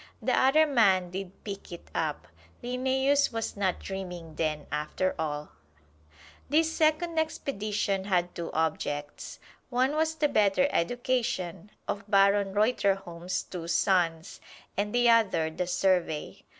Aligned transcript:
The 0.19 0.35
other 0.35 0.65
man 0.65 1.11
did 1.11 1.43
pick 1.43 1.71
it 1.71 1.91
up! 1.93 2.27
Linnæus 2.63 3.31
was 3.31 3.55
not 3.55 3.77
dreaming, 3.79 4.33
then, 4.33 4.65
after 4.71 5.13
all! 5.19 5.51
This 6.49 6.75
second 6.75 7.19
expedition 7.19 8.05
had 8.05 8.33
two 8.33 8.51
objects: 8.51 9.39
one 9.69 9.91
was 9.95 10.15
the 10.15 10.27
better 10.27 10.65
education 10.71 11.69
of 11.87 12.09
Baron 12.09 12.51
Reuterholm's 12.55 13.43
two 13.43 13.67
sons, 13.67 14.41
and 14.75 14.91
the 14.95 15.07
other 15.07 15.51
the 15.51 15.67
survey. 15.67 16.41